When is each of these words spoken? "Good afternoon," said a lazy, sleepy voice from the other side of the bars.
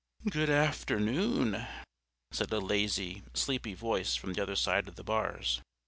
"Good 0.27 0.49
afternoon," 0.49 1.63
said 2.31 2.51
a 2.51 2.57
lazy, 2.57 3.21
sleepy 3.35 3.75
voice 3.75 4.15
from 4.15 4.33
the 4.33 4.41
other 4.41 4.55
side 4.55 4.87
of 4.87 4.95
the 4.95 5.03
bars. 5.03 5.61